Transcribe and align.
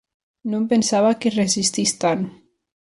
No 0.53 0.57
em 0.61 0.65
pensava 0.71 1.13
que 1.21 1.35
resistís 1.37 1.97
tant. 2.07 2.29